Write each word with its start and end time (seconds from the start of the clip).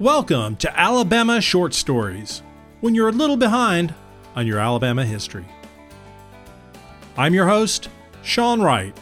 Welcome 0.00 0.56
to 0.56 0.76
Alabama 0.76 1.40
Short 1.40 1.72
Stories, 1.72 2.42
when 2.80 2.96
you're 2.96 3.10
a 3.10 3.12
little 3.12 3.36
behind 3.36 3.94
on 4.34 4.44
your 4.44 4.58
Alabama 4.58 5.04
history. 5.04 5.44
I'm 7.16 7.32
your 7.32 7.46
host, 7.46 7.88
Sean 8.20 8.60
Wright. 8.60 8.92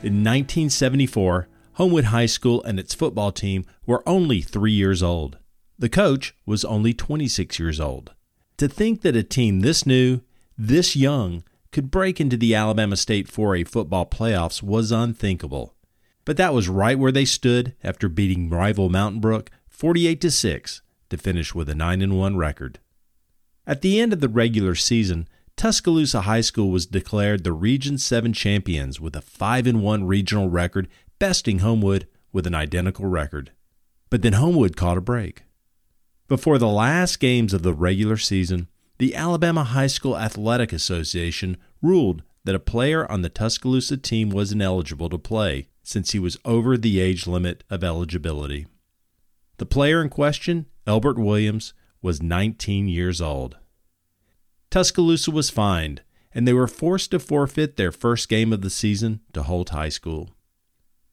In 0.00 0.22
1974, 0.22 1.48
Homewood 1.72 2.04
High 2.04 2.26
School 2.26 2.62
and 2.62 2.78
its 2.78 2.94
football 2.94 3.32
team 3.32 3.64
were 3.84 4.08
only 4.08 4.42
three 4.42 4.70
years 4.70 5.02
old. 5.02 5.38
The 5.76 5.88
coach 5.88 6.36
was 6.46 6.64
only 6.64 6.94
26 6.94 7.58
years 7.58 7.80
old. 7.80 8.12
To 8.58 8.68
think 8.68 9.00
that 9.00 9.16
a 9.16 9.24
team 9.24 9.58
this 9.58 9.84
new, 9.84 10.20
this 10.56 10.94
young, 10.94 11.42
could 11.72 11.90
break 11.90 12.20
into 12.20 12.36
the 12.36 12.54
Alabama 12.54 12.96
State 12.96 13.26
4A 13.26 13.66
football 13.66 14.06
playoffs 14.06 14.62
was 14.62 14.92
unthinkable. 14.92 15.74
But 16.24 16.36
that 16.36 16.54
was 16.54 16.68
right 16.68 16.98
where 16.98 17.12
they 17.12 17.24
stood 17.24 17.74
after 17.82 18.08
beating 18.08 18.48
rival 18.48 18.88
Mountain 18.88 19.20
Brook 19.20 19.50
48 19.68 20.20
to 20.20 20.30
6 20.30 20.82
to 21.10 21.16
finish 21.16 21.54
with 21.54 21.68
a 21.68 21.74
9 21.74 22.14
1 22.14 22.36
record. 22.36 22.78
At 23.66 23.82
the 23.82 24.00
end 24.00 24.12
of 24.12 24.20
the 24.20 24.28
regular 24.28 24.74
season, 24.74 25.28
Tuscaloosa 25.56 26.22
High 26.22 26.40
School 26.40 26.70
was 26.70 26.86
declared 26.86 27.44
the 27.44 27.52
Region 27.52 27.98
7 27.98 28.32
champions 28.32 29.00
with 29.00 29.16
a 29.16 29.20
5 29.20 29.74
1 29.74 30.04
regional 30.04 30.48
record, 30.48 30.88
besting 31.18 31.58
Homewood 31.58 32.06
with 32.32 32.46
an 32.46 32.54
identical 32.54 33.06
record. 33.06 33.50
But 34.08 34.22
then 34.22 34.34
Homewood 34.34 34.76
caught 34.76 34.98
a 34.98 35.02
break. 35.02 35.42
Before 36.28 36.58
the 36.58 36.68
last 36.68 37.20
games 37.20 37.52
of 37.52 37.62
the 37.62 37.74
regular 37.74 38.16
season, 38.16 38.68
the 38.98 39.14
Alabama 39.14 39.64
High 39.64 39.88
School 39.88 40.16
Athletic 40.16 40.72
Association 40.72 41.56
ruled 41.82 42.22
that 42.44 42.54
a 42.54 42.60
player 42.60 43.10
on 43.10 43.22
the 43.22 43.28
Tuscaloosa 43.28 43.96
team 43.96 44.30
was 44.30 44.52
ineligible 44.52 45.08
to 45.10 45.18
play 45.18 45.68
since 45.82 46.12
he 46.12 46.18
was 46.18 46.38
over 46.44 46.76
the 46.76 47.00
age 47.00 47.26
limit 47.26 47.64
of 47.70 47.82
eligibility. 47.82 48.66
The 49.58 49.66
player 49.66 50.00
in 50.00 50.08
question, 50.08 50.66
Elbert 50.86 51.18
Williams, 51.18 51.74
was 52.00 52.22
19 52.22 52.88
years 52.88 53.20
old. 53.20 53.56
Tuscaloosa 54.70 55.30
was 55.30 55.50
fined, 55.50 56.02
and 56.34 56.48
they 56.48 56.52
were 56.52 56.66
forced 56.66 57.10
to 57.10 57.18
forfeit 57.18 57.76
their 57.76 57.92
first 57.92 58.28
game 58.28 58.52
of 58.52 58.62
the 58.62 58.70
season 58.70 59.20
to 59.32 59.42
Holt 59.42 59.70
High 59.70 59.90
School. 59.90 60.30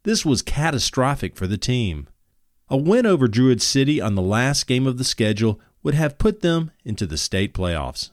This 0.04 0.26
was 0.26 0.42
catastrophic 0.42 1.36
for 1.36 1.46
the 1.46 1.58
team. 1.58 2.08
A 2.70 2.78
win 2.78 3.06
over 3.06 3.28
Druid 3.28 3.62
City 3.62 4.00
on 4.00 4.16
the 4.16 4.22
last 4.22 4.66
game 4.66 4.88
of 4.88 4.98
the 4.98 5.04
schedule 5.04 5.60
would 5.84 5.96
have 5.96 6.18
put 6.18 6.42
them 6.42 6.72
into 6.86 7.06
the 7.06 7.18
state 7.18 7.54
playoffs. 7.54 8.12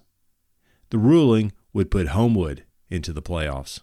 The 0.91 0.99
ruling 0.99 1.53
would 1.73 1.91
put 1.91 2.09
Homewood 2.09 2.65
into 2.91 3.13
the 3.13 3.23
playoffs. 3.23 3.81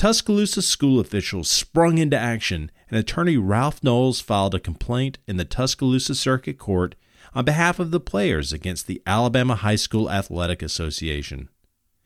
Tuscaloosa 0.00 0.62
school 0.62 0.98
officials 0.98 1.50
sprung 1.50 1.98
into 1.98 2.16
action, 2.16 2.70
and 2.88 2.98
attorney 2.98 3.36
Ralph 3.36 3.84
Knowles 3.84 4.18
filed 4.18 4.54
a 4.54 4.58
complaint 4.58 5.18
in 5.28 5.36
the 5.36 5.44
Tuscaloosa 5.44 6.14
Circuit 6.14 6.56
Court 6.56 6.94
on 7.34 7.44
behalf 7.44 7.78
of 7.78 7.90
the 7.90 8.00
players 8.00 8.50
against 8.50 8.86
the 8.86 9.02
Alabama 9.06 9.56
High 9.56 9.76
School 9.76 10.10
Athletic 10.10 10.62
Association. 10.62 11.50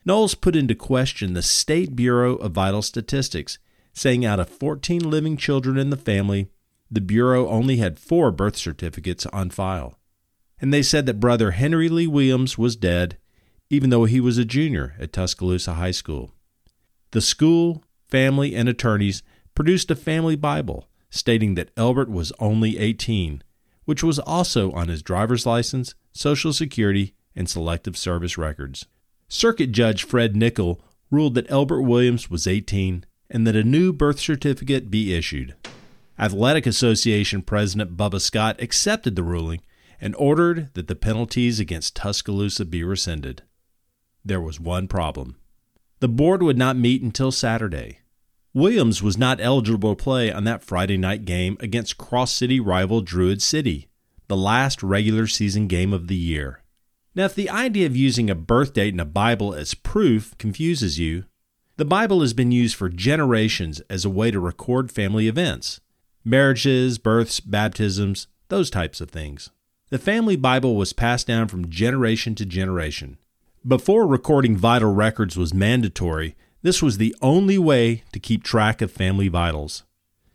Knowles 0.05 0.35
put 0.35 0.57
into 0.57 0.75
question 0.75 1.35
the 1.35 1.41
State 1.41 1.95
Bureau 1.95 2.35
of 2.35 2.51
Vital 2.51 2.83
Statistics, 2.83 3.59
saying 3.93 4.25
out 4.25 4.41
of 4.41 4.49
14 4.49 5.09
living 5.09 5.37
children 5.37 5.79
in 5.79 5.91
the 5.91 5.97
family, 5.97 6.49
the 6.91 7.01
Bureau 7.01 7.47
only 7.47 7.77
had 7.77 8.01
four 8.01 8.33
birth 8.33 8.57
certificates 8.57 9.25
on 9.27 9.51
file. 9.51 10.01
And 10.61 10.75
they 10.75 10.83
said 10.83 11.07
that 11.07 11.21
brother 11.21 11.53
Henry 11.53 11.89
Lee 11.89 12.09
Williams 12.09 12.59
was 12.59 12.75
dead, 12.75 13.19
even 13.71 13.91
though 13.91 14.05
he 14.05 14.19
was 14.19 14.37
a 14.37 14.45
junior 14.45 14.97
at 14.99 15.13
Tuscaloosa 15.13 15.75
High 15.75 15.93
School. 15.93 16.33
The 17.15 17.21
school, 17.21 17.85
family, 18.09 18.57
and 18.57 18.69
attorneys 18.69 19.23
produced 19.55 19.89
a 19.89 19.95
family 19.95 20.35
Bible 20.35 20.89
stating 21.11 21.55
that 21.55 21.71
Elbert 21.77 22.11
was 22.11 22.33
only 22.41 22.77
18, 22.77 23.41
which 23.85 24.03
was 24.03 24.19
also 24.19 24.73
on 24.73 24.89
his 24.89 25.01
driver's 25.01 25.47
license, 25.47 25.95
Social 26.11 26.53
Security, 26.53 27.15
and 27.37 27.49
Selective 27.49 27.97
Service 27.97 28.37
records. 28.37 28.87
Circuit 29.29 29.71
Judge 29.71 30.03
Fred 30.03 30.35
Nickel 30.35 30.81
ruled 31.09 31.37
that 31.37 31.49
Elbert 31.49 31.83
Williams 31.83 32.31
was 32.31 32.49
18 32.49 33.07
and 33.31 33.47
that 33.47 33.55
a 33.55 33.63
new 33.63 33.93
birth 33.93 34.19
certificate 34.19 34.91
be 34.91 35.15
issued. 35.15 35.55
Athletic 36.19 36.67
Association 36.67 37.43
President 37.43 37.97
Bubba 37.97 38.21
Scott 38.21 38.61
accepted 38.61 39.15
the 39.15 39.23
ruling 39.23 39.61
and 40.01 40.17
ordered 40.17 40.75
that 40.75 40.89
the 40.89 40.97
penalties 40.97 41.61
against 41.61 41.95
Tuscaloosa 41.95 42.65
be 42.65 42.83
rescinded. 42.83 43.43
There 44.25 44.41
was 44.41 44.59
one 44.59 44.89
problem. 44.89 45.37
The 46.05 46.09
board 46.09 46.43
would 46.43 46.59
not 46.59 46.77
meet 46.77 47.01
until 47.01 47.33
Saturday. 47.33 48.01
Williams 48.53 49.03
was 49.03 49.17
not 49.17 49.41
eligible 49.41 49.97
to 49.97 50.05
play 50.05 50.31
on 50.31 50.45
that 50.45 50.63
Friday 50.63 50.99
night 50.99 51.25
game 51.25 51.57
against 51.61 51.97
Cross 51.97 52.33
City 52.33 52.61
rival 52.61 53.01
Druid 53.01 53.41
City, 53.41 53.89
the 54.29 54.37
last 54.37 54.83
regular 54.83 55.27
season 55.27 55.67
game 55.67 55.95
of 55.95 56.09
the 56.09 56.15
year. 56.15 56.63
Now, 57.15 57.25
if 57.25 57.35
the 57.35 57.49
idea 57.49 57.87
of 57.87 57.97
using 57.97 58.29
a 58.29 58.35
birth 58.35 58.75
date 58.75 58.93
in 58.93 59.01
a 59.01 59.07
Bible 59.07 59.55
as 59.55 59.73
proof 59.73 60.37
confuses 60.37 60.99
you, 60.99 61.25
the 61.79 61.87
Bible 61.87 62.21
has 62.21 62.35
been 62.35 62.53
used 62.53 62.77
for 62.77 62.91
generations 62.91 63.81
as 63.89 64.05
a 64.05 64.11
way 64.11 64.31
to 64.31 64.39
record 64.39 64.93
family 64.93 65.27
events 65.27 65.81
marriages, 66.23 66.99
births, 66.99 67.41
baptisms, 67.41 68.27
those 68.51 68.69
types 68.69 69.01
of 69.01 69.09
things. 69.09 69.49
The 69.89 69.97
family 69.99 70.37
Bible 70.37 70.77
was 70.77 70.93
passed 70.93 71.27
down 71.27 71.49
from 71.49 71.71
generation 71.71 72.35
to 72.35 72.45
generation. 72.45 73.17
Before 73.67 74.07
recording 74.07 74.59
vital 74.59 74.93
records 74.93 75.39
was 75.39 75.55
mandatory, 75.55 76.37
this 76.61 76.83
was 76.83 76.99
the 76.99 77.17
only 77.23 77.57
way 77.57 78.03
to 78.13 78.21
keep 78.21 78.45
track 78.45 78.83
of 78.83 78.93
family 78.93 79.29
vitals. 79.29 79.85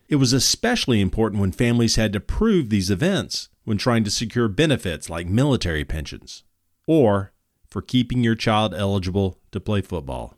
It 0.07 0.15
was 0.15 0.33
especially 0.33 0.99
important 0.99 1.39
when 1.39 1.51
families 1.51 1.95
had 1.95 2.11
to 2.13 2.19
prove 2.19 2.69
these 2.69 2.89
events 2.89 3.49
when 3.65 3.77
trying 3.77 4.03
to 4.05 4.09
secure 4.09 4.47
benefits 4.47 5.11
like 5.11 5.27
military 5.27 5.85
pensions, 5.85 6.43
or 6.87 7.31
for 7.69 7.83
keeping 7.83 8.23
your 8.23 8.33
child 8.33 8.73
eligible 8.73 9.37
to 9.51 9.59
play 9.59 9.81
football. 9.81 10.35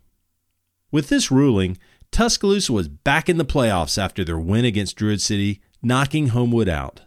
With 0.92 1.08
this 1.08 1.32
ruling, 1.32 1.78
Tuscaloosa 2.12 2.74
was 2.74 2.90
back 2.90 3.30
in 3.30 3.38
the 3.38 3.46
playoffs 3.46 3.98
after 3.98 4.26
their 4.26 4.38
win 4.38 4.66
against 4.66 4.98
Druid 4.98 5.22
City, 5.22 5.62
knocking 5.82 6.28
Homewood 6.28 6.68
out. 6.68 7.00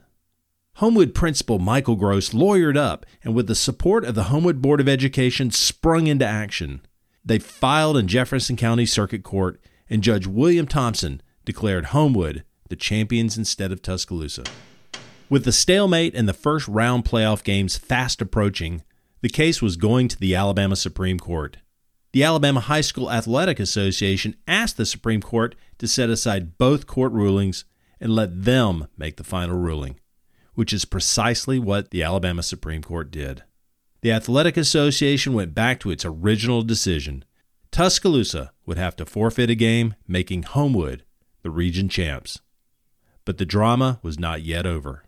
Homewood 0.79 1.15
principal 1.15 1.61
Michael 1.61 1.95
Gross 1.95 2.31
lawyered 2.31 2.77
up 2.77 3.07
and, 3.23 3.33
with 3.33 3.47
the 3.47 3.55
support 3.55 4.05
of 4.05 4.17
the 4.17 4.25
Homewood 4.25 4.61
Board 4.61 4.81
of 4.81 4.89
Education, 4.89 5.53
sprung 5.53 6.09
into 6.09 6.27
action. 6.27 6.81
They 7.25 7.39
filed 7.39 7.97
in 7.97 8.09
Jefferson 8.09 8.57
County 8.57 8.85
Circuit 8.85 9.23
Court, 9.23 9.61
and 9.89 10.03
Judge 10.03 10.27
William 10.27 10.67
Thompson 10.67 11.23
declared 11.45 11.87
Homewood 11.87 12.43
the 12.71 12.77
champions 12.77 13.39
instead 13.39 13.71
of 13.71 13.83
Tuscaloosa. 13.83 14.43
With 15.31 15.45
the 15.45 15.53
stalemate 15.53 16.13
and 16.13 16.29
the 16.29 16.33
first 16.33 16.67
round 16.67 17.05
playoff 17.05 17.45
games 17.45 17.79
fast 17.79 18.21
approaching, 18.21 18.83
the 19.21 19.29
case 19.29 19.63
was 19.63 19.77
going 19.77 20.09
to 20.09 20.19
the 20.19 20.35
Alabama 20.35 20.75
Supreme 20.75 21.21
Court. 21.21 21.59
The 22.13 22.25
Alabama 22.25 22.59
High 22.59 22.81
School 22.81 23.13
Athletic 23.13 23.61
Association 23.61 24.35
asked 24.49 24.77
the 24.77 24.87
Supreme 24.87 25.23
Court 25.23 25.55
to 25.79 25.87
set 25.87 26.11
aside 26.11 26.59
both 26.59 26.89
court 26.89 27.13
rulings 27.13 27.65
and 28.01 28.13
let 28.13 28.43
them 28.45 28.89
make 28.99 29.19
the 29.19 29.25
final 29.25 29.57
ruling 29.57 30.01
which 30.55 30.73
is 30.73 30.85
precisely 30.85 31.59
what 31.59 31.91
the 31.91 32.03
Alabama 32.03 32.43
Supreme 32.43 32.83
Court 32.83 33.11
did. 33.11 33.43
The 34.03 34.13
Athletic 34.13 34.57
Association 34.57 35.33
went 35.33 35.55
back 35.55 35.81
to 35.81 35.91
its 35.91 36.05
original 36.05 36.63
decision. 36.63 37.25
Tuscaloosa 37.71 38.53
would 38.67 38.79
have 38.79 38.97
to 38.97 39.07
forfeit 39.07 39.51
a 39.51 39.55
game, 39.55 39.95
making 40.07 40.43
Homewood 40.43 41.05
the 41.43 41.51
region 41.51 41.89
champs. 41.89 42.41
But 43.25 43.39
the 43.39 43.47
drama 43.47 44.01
was 44.03 44.19
not 44.19 44.43
yet 44.43 44.67
over. 44.67 45.05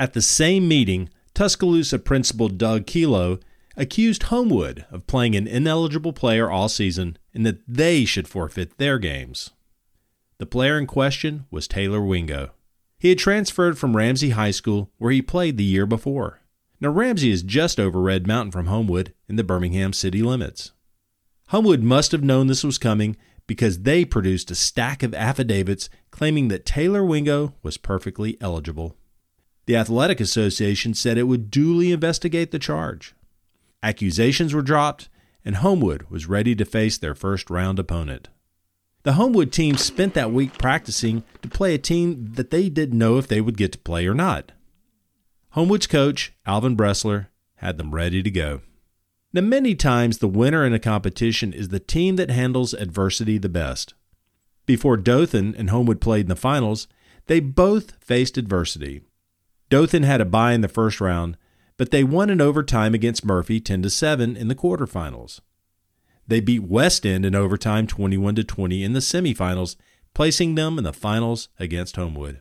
At 0.00 0.14
the 0.14 0.22
same 0.22 0.68
meeting, 0.68 1.10
Tuscaloosa 1.34 1.98
principal 1.98 2.48
Doug 2.48 2.86
Kilo 2.86 3.38
accused 3.76 4.24
Homewood 4.24 4.84
of 4.90 5.06
playing 5.06 5.36
an 5.36 5.46
ineligible 5.46 6.12
player 6.12 6.50
all 6.50 6.68
season 6.68 7.16
and 7.32 7.46
that 7.46 7.60
they 7.68 8.04
should 8.04 8.26
forfeit 8.26 8.78
their 8.78 8.98
games. 8.98 9.50
The 10.38 10.46
player 10.46 10.78
in 10.78 10.86
question 10.86 11.46
was 11.50 11.68
Taylor 11.68 12.00
Wingo. 12.00 12.50
He 12.98 13.10
had 13.10 13.18
transferred 13.18 13.78
from 13.78 13.96
Ramsay 13.96 14.30
High 14.30 14.50
School, 14.50 14.90
where 14.98 15.12
he 15.12 15.22
played 15.22 15.56
the 15.56 15.64
year 15.64 15.86
before. 15.86 16.40
Now, 16.80 16.90
Ramsay 16.90 17.30
is 17.30 17.42
just 17.42 17.78
over 17.78 18.00
Red 18.00 18.26
Mountain 18.26 18.52
from 18.52 18.66
Homewood 18.66 19.14
in 19.28 19.36
the 19.36 19.44
Birmingham 19.44 19.92
city 19.92 20.22
limits. 20.22 20.72
Homewood 21.48 21.82
must 21.82 22.12
have 22.12 22.24
known 22.24 22.46
this 22.46 22.64
was 22.64 22.78
coming 22.78 23.16
because 23.46 23.80
they 23.80 24.04
produced 24.04 24.50
a 24.50 24.54
stack 24.54 25.02
of 25.02 25.14
affidavits 25.14 25.88
claiming 26.10 26.48
that 26.48 26.66
Taylor 26.66 27.04
Wingo 27.04 27.54
was 27.62 27.76
perfectly 27.78 28.36
eligible. 28.40 28.96
The 29.66 29.76
Athletic 29.76 30.20
Association 30.20 30.94
said 30.94 31.18
it 31.18 31.24
would 31.24 31.50
duly 31.50 31.92
investigate 31.92 32.50
the 32.50 32.58
charge. 32.58 33.14
Accusations 33.82 34.52
were 34.52 34.62
dropped, 34.62 35.08
and 35.44 35.56
Homewood 35.56 36.04
was 36.10 36.26
ready 36.26 36.54
to 36.54 36.64
face 36.64 36.98
their 36.98 37.14
first 37.14 37.48
round 37.48 37.78
opponent. 37.78 38.28
The 39.08 39.14
Homewood 39.14 39.52
team 39.52 39.78
spent 39.78 40.12
that 40.12 40.32
week 40.32 40.58
practicing 40.58 41.24
to 41.40 41.48
play 41.48 41.72
a 41.72 41.78
team 41.78 42.32
that 42.34 42.50
they 42.50 42.68
didn't 42.68 42.98
know 42.98 43.16
if 43.16 43.26
they 43.26 43.40
would 43.40 43.56
get 43.56 43.72
to 43.72 43.78
play 43.78 44.06
or 44.06 44.12
not. 44.12 44.52
Homewood's 45.52 45.86
coach, 45.86 46.34
Alvin 46.44 46.76
Bressler, 46.76 47.28
had 47.54 47.78
them 47.78 47.94
ready 47.94 48.22
to 48.22 48.30
go. 48.30 48.60
Now, 49.32 49.40
many 49.40 49.74
times 49.74 50.18
the 50.18 50.28
winner 50.28 50.62
in 50.62 50.74
a 50.74 50.78
competition 50.78 51.54
is 51.54 51.68
the 51.70 51.80
team 51.80 52.16
that 52.16 52.28
handles 52.28 52.74
adversity 52.74 53.38
the 53.38 53.48
best. 53.48 53.94
Before 54.66 54.98
Dothan 54.98 55.54
and 55.54 55.70
Homewood 55.70 56.02
played 56.02 56.26
in 56.26 56.28
the 56.28 56.36
finals, 56.36 56.86
They 57.28 57.40
both 57.40 57.92
faced 58.04 58.36
adversity. 58.36 59.00
Dothan 59.70 60.02
had 60.02 60.20
a 60.20 60.26
bye 60.26 60.52
in 60.52 60.60
the 60.60 60.68
first 60.68 61.00
round, 61.00 61.38
but 61.78 61.90
they 61.90 62.04
won 62.04 62.28
in 62.28 62.42
overtime 62.42 62.92
against 62.92 63.24
Murphy 63.24 63.58
10 63.58 63.80
to 63.84 63.88
7 63.88 64.36
in 64.36 64.48
the 64.48 64.54
quarterfinals. 64.54 65.40
They 66.28 66.40
beat 66.40 66.62
West 66.62 67.06
End 67.06 67.24
in 67.24 67.34
overtime 67.34 67.86
21 67.86 68.36
to 68.36 68.44
20 68.44 68.84
in 68.84 68.92
the 68.92 69.00
semifinals, 69.00 69.76
placing 70.14 70.54
them 70.54 70.78
in 70.78 70.84
the 70.84 70.92
finals 70.92 71.48
against 71.58 71.96
Homewood. 71.96 72.40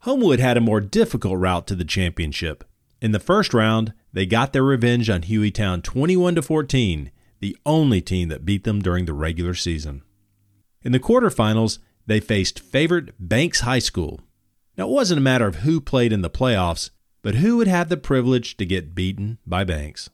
Homewood 0.00 0.40
had 0.40 0.56
a 0.56 0.62
more 0.62 0.80
difficult 0.80 1.38
route 1.38 1.66
to 1.66 1.74
the 1.74 1.84
championship. 1.84 2.64
In 3.02 3.12
the 3.12 3.20
first 3.20 3.52
round, 3.52 3.92
they 4.12 4.24
got 4.24 4.52
their 4.52 4.62
revenge 4.62 5.10
on 5.10 5.22
Hueytown 5.22 5.82
21 5.82 6.36
to 6.36 6.42
14, 6.42 7.10
the 7.40 7.56
only 7.66 8.00
team 8.00 8.28
that 8.30 8.46
beat 8.46 8.64
them 8.64 8.80
during 8.80 9.04
the 9.04 9.12
regular 9.12 9.52
season. 9.52 10.02
In 10.82 10.92
the 10.92 11.00
quarterfinals, 11.00 11.78
they 12.06 12.20
faced 12.20 12.60
favorite 12.60 13.12
Banks 13.18 13.60
High 13.60 13.80
School. 13.80 14.20
Now, 14.78 14.88
it 14.88 14.92
wasn't 14.92 15.18
a 15.18 15.22
matter 15.22 15.46
of 15.46 15.56
who 15.56 15.80
played 15.80 16.12
in 16.12 16.22
the 16.22 16.30
playoffs, 16.30 16.90
but 17.20 17.36
who 17.36 17.58
would 17.58 17.68
have 17.68 17.88
the 17.88 17.96
privilege 17.96 18.56
to 18.56 18.64
get 18.64 18.94
beaten 18.94 19.38
by 19.46 19.64
Banks. 19.64 20.08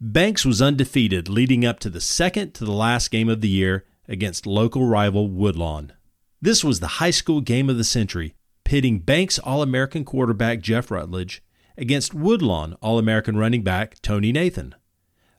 Banks 0.00 0.44
was 0.44 0.60
undefeated 0.60 1.26
leading 1.26 1.64
up 1.64 1.78
to 1.80 1.88
the 1.88 2.02
second 2.02 2.52
to 2.52 2.66
the 2.66 2.72
last 2.72 3.10
game 3.10 3.30
of 3.30 3.40
the 3.40 3.48
year 3.48 3.86
against 4.06 4.46
local 4.46 4.84
rival 4.84 5.30
Woodlawn. 5.30 5.90
This 6.38 6.62
was 6.62 6.80
the 6.80 6.98
high 7.00 7.10
school 7.10 7.40
game 7.40 7.70
of 7.70 7.78
the 7.78 7.84
century, 7.84 8.34
pitting 8.62 8.98
Banks 8.98 9.38
All 9.38 9.62
American 9.62 10.04
quarterback 10.04 10.60
Jeff 10.60 10.90
Rutledge 10.90 11.42
against 11.78 12.12
Woodlawn 12.12 12.74
All 12.82 12.98
American 12.98 13.38
running 13.38 13.62
back 13.62 13.96
Tony 14.02 14.32
Nathan. 14.32 14.74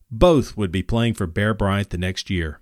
Both 0.10 0.58
would 0.58 0.72
be 0.72 0.82
playing 0.82 1.14
for 1.14 1.28
Bear 1.28 1.54
Bryant 1.54 1.92
the 1.92 2.00
next 2.00 2.32
year. 2.32 2.60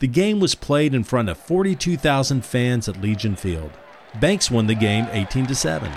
The 0.00 0.08
game 0.08 0.38
was 0.38 0.54
played 0.54 0.92
in 0.92 1.02
front 1.02 1.30
of 1.30 1.38
42,000 1.38 2.44
fans 2.44 2.90
at 2.90 3.00
Legion 3.00 3.36
Field. 3.36 3.70
Banks 4.20 4.50
won 4.50 4.66
the 4.66 4.74
game 4.74 5.06
18 5.10 5.46
to 5.46 5.54
7. 5.54 5.90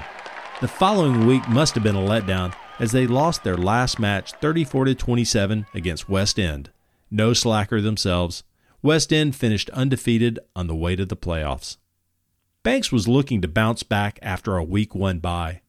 The 0.61 0.67
following 0.69 1.27
week 1.27 1.45
must 1.49 1.75
have 1.75 1.83
been 1.83 1.97
a 1.97 1.99
letdown 1.99 2.55
as 2.79 2.91
they 2.91 3.07
lost 3.07 3.43
their 3.43 3.57
last 3.57 3.99
match 3.99 4.33
34 4.33 4.85
to 4.85 4.95
27 4.95 5.65
against 5.73 6.09
West 6.09 6.39
End. 6.39 6.69
No 7.09 7.33
slacker 7.33 7.81
themselves, 7.81 8.43
West 8.81 9.11
End 9.13 9.35
finished 9.35 9.69
undefeated 9.71 10.39
on 10.55 10.67
the 10.67 10.75
way 10.75 10.95
to 10.95 11.05
the 11.05 11.15
playoffs. 11.15 11.77
Banks 12.63 12.91
was 12.91 13.07
looking 13.07 13.41
to 13.41 13.47
bounce 13.47 13.83
back 13.83 14.19
after 14.21 14.57
a 14.57 14.63
week 14.63 14.95
1 14.95 15.19
bye. 15.19 15.61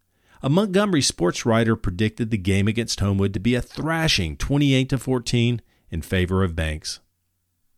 A 0.42 0.48
Montgomery 0.48 1.02
sports 1.02 1.44
writer 1.44 1.76
predicted 1.76 2.30
the 2.30 2.38
game 2.38 2.68
against 2.68 3.00
Homewood 3.00 3.32
to 3.34 3.40
be 3.40 3.54
a 3.54 3.62
thrashing 3.62 4.36
28 4.36 4.88
to 4.90 4.98
14 4.98 5.60
in 5.90 6.02
favor 6.02 6.42
of 6.42 6.56
Banks. 6.56 7.00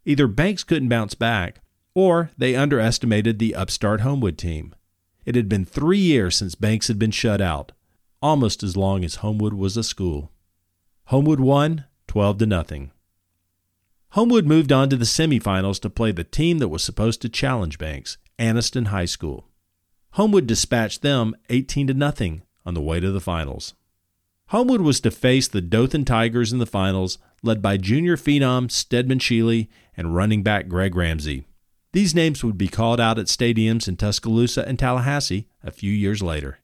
Either 0.04 0.26
Banks 0.26 0.64
couldn't 0.64 0.88
bounce 0.88 1.14
back 1.14 1.60
or 1.94 2.30
they 2.38 2.54
underestimated 2.54 3.38
the 3.38 3.54
upstart 3.54 4.02
Homewood 4.02 4.38
team. 4.38 4.74
It 5.24 5.34
had 5.34 5.48
been 5.48 5.64
three 5.64 5.98
years 5.98 6.36
since 6.36 6.54
Banks 6.54 6.88
had 6.88 6.98
been 6.98 7.10
shut 7.10 7.40
out, 7.40 7.72
almost 8.20 8.62
as 8.62 8.76
long 8.76 9.04
as 9.04 9.16
Homewood 9.16 9.54
was 9.54 9.76
a 9.76 9.82
school. 9.82 10.30
Homewood 11.06 11.40
won 11.40 11.84
12 12.06 12.38
to 12.38 12.46
nothing. 12.46 12.90
Homewood 14.10 14.46
moved 14.46 14.72
on 14.72 14.88
to 14.88 14.96
the 14.96 15.04
semifinals 15.04 15.78
to 15.80 15.90
play 15.90 16.12
the 16.12 16.24
team 16.24 16.58
that 16.58 16.68
was 16.68 16.82
supposed 16.82 17.20
to 17.22 17.28
challenge 17.28 17.78
Banks, 17.78 18.16
Anniston 18.38 18.86
High 18.86 19.04
School. 19.04 19.46
Homewood 20.12 20.46
dispatched 20.46 21.02
them 21.02 21.36
18 21.50 21.88
to 21.88 21.94
nothing 21.94 22.42
on 22.64 22.74
the 22.74 22.80
way 22.80 23.00
to 23.00 23.10
the 23.10 23.20
finals. 23.20 23.74
Homewood 24.48 24.80
was 24.80 25.00
to 25.00 25.10
face 25.10 25.46
the 25.46 25.60
Dothan 25.60 26.06
Tigers 26.06 26.52
in 26.52 26.58
the 26.58 26.66
finals, 26.66 27.18
led 27.42 27.60
by 27.60 27.76
junior 27.76 28.16
phenom 28.16 28.70
Steadman 28.70 29.18
Shealy 29.18 29.68
and 29.94 30.14
running 30.14 30.42
back 30.42 30.68
Greg 30.68 30.94
Ramsey. 30.94 31.46
These 31.92 32.14
names 32.14 32.42
would 32.42 32.56
be 32.56 32.68
called 32.68 33.00
out 33.00 33.18
at 33.18 33.26
stadiums 33.26 33.88
in 33.88 33.96
Tuscaloosa 33.96 34.66
and 34.66 34.78
Tallahassee 34.78 35.48
a 35.62 35.70
few 35.70 35.92
years 35.92 36.22
later. 36.22 36.60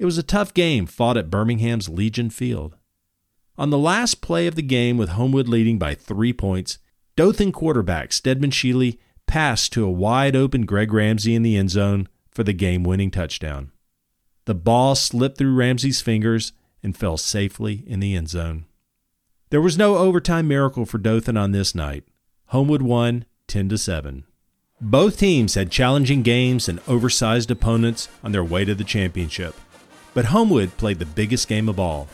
It 0.00 0.06
was 0.06 0.16
a 0.16 0.22
tough 0.22 0.54
game 0.54 0.86
fought 0.86 1.18
at 1.18 1.28
Birmingham's 1.28 1.90
Legion 1.90 2.30
Field. 2.30 2.74
On 3.58 3.68
the 3.68 3.76
last 3.76 4.22
play 4.22 4.46
of 4.46 4.54
the 4.54 4.62
game, 4.62 4.96
with 4.96 5.10
Homewood 5.10 5.46
leading 5.46 5.78
by 5.78 5.94
three 5.94 6.32
points, 6.32 6.78
Dothan 7.16 7.52
quarterback 7.52 8.14
Steadman 8.14 8.50
Shealy 8.50 8.96
passed 9.26 9.74
to 9.74 9.84
a 9.84 9.90
wide 9.90 10.34
open 10.34 10.64
Greg 10.64 10.90
Ramsey 10.90 11.34
in 11.34 11.42
the 11.42 11.54
end 11.54 11.68
zone 11.68 12.08
for 12.30 12.42
the 12.42 12.54
game 12.54 12.82
winning 12.82 13.10
touchdown. 13.10 13.72
The 14.46 14.54
ball 14.54 14.94
slipped 14.94 15.36
through 15.36 15.54
Ramsey's 15.54 16.00
fingers 16.00 16.54
and 16.82 16.96
fell 16.96 17.18
safely 17.18 17.84
in 17.86 18.00
the 18.00 18.16
end 18.16 18.30
zone. 18.30 18.64
There 19.50 19.60
was 19.60 19.76
no 19.76 19.98
overtime 19.98 20.48
miracle 20.48 20.86
for 20.86 20.96
Dothan 20.96 21.36
on 21.36 21.52
this 21.52 21.74
night. 21.74 22.04
Homewood 22.46 22.80
won 22.80 23.26
10 23.48 23.68
to 23.68 23.76
7. 23.76 24.24
Both 24.80 25.18
teams 25.18 25.56
had 25.56 25.70
challenging 25.70 26.22
games 26.22 26.70
and 26.70 26.80
oversized 26.88 27.50
opponents 27.50 28.08
on 28.24 28.32
their 28.32 28.42
way 28.42 28.64
to 28.64 28.74
the 28.74 28.82
championship. 28.82 29.54
But 30.14 30.26
Homewood 30.26 30.76
played 30.76 30.98
the 30.98 31.06
biggest 31.06 31.48
game 31.48 31.68
of 31.68 31.78
all. 31.78 32.08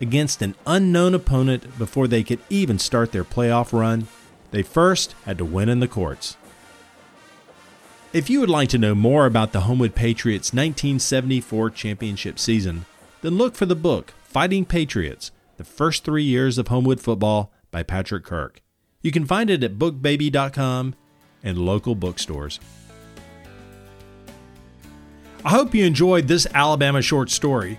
Against 0.00 0.42
an 0.42 0.54
unknown 0.66 1.14
opponent 1.14 1.78
before 1.78 2.08
they 2.08 2.22
could 2.22 2.40
even 2.50 2.78
start 2.78 3.12
their 3.12 3.24
playoff 3.24 3.72
run, 3.72 4.08
they 4.50 4.62
first 4.62 5.14
had 5.24 5.38
to 5.38 5.44
win 5.44 5.68
in 5.68 5.80
the 5.80 5.88
courts. 5.88 6.36
If 8.12 8.28
you 8.28 8.40
would 8.40 8.50
like 8.50 8.68
to 8.70 8.78
know 8.78 8.94
more 8.94 9.26
about 9.26 9.52
the 9.52 9.60
Homewood 9.60 9.94
Patriots 9.94 10.52
1974 10.52 11.70
championship 11.70 12.38
season, 12.38 12.84
then 13.22 13.38
look 13.38 13.54
for 13.54 13.64
the 13.64 13.74
book 13.74 14.12
Fighting 14.24 14.64
Patriots 14.64 15.30
The 15.56 15.64
First 15.64 16.04
Three 16.04 16.24
Years 16.24 16.58
of 16.58 16.68
Homewood 16.68 17.00
Football 17.00 17.52
by 17.70 17.82
Patrick 17.82 18.24
Kirk. 18.24 18.60
You 19.00 19.12
can 19.12 19.24
find 19.24 19.48
it 19.48 19.64
at 19.64 19.78
bookbaby.com 19.78 20.94
and 21.42 21.58
local 21.58 21.94
bookstores. 21.94 22.60
I 25.44 25.50
hope 25.50 25.74
you 25.74 25.84
enjoyed 25.84 26.28
this 26.28 26.46
Alabama 26.54 27.02
short 27.02 27.30
story. 27.30 27.78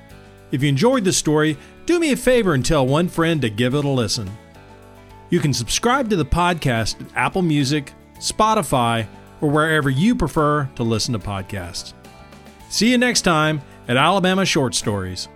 If 0.52 0.62
you 0.62 0.70
enjoyed 0.70 1.04
the 1.04 1.14
story, 1.14 1.58
do 1.86 2.00
me 2.00 2.12
a 2.12 2.18
favor 2.18 2.54
and 2.54 2.66
tell 2.66 2.86
one 2.86 3.08
friend 3.08 3.42
to 3.42 3.50
give 3.50 3.74
it 3.74 3.86
a 3.86 3.90
listen. 3.90 4.30
You 5.30 5.40
can 5.40 5.54
subscribe 5.54 6.10
to 6.10 6.16
the 6.16 6.26
podcast 6.26 7.02
at 7.02 7.16
Apple 7.16 7.42
Music, 7.42 7.94
Spotify, 8.20 9.08
or 9.42 9.50
wherever 9.50 9.90
you 9.90 10.16
prefer 10.16 10.70
to 10.76 10.84
listen 10.84 11.14
to 11.14 11.20
podcasts. 11.20 11.94
See 12.70 12.92
you 12.92 12.98
next 12.98 13.22
time 13.22 13.62
at 13.88 13.98
Alabama 13.98 14.46
Short 14.46 14.76
Stories. 14.76 15.28